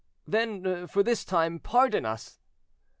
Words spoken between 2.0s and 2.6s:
us."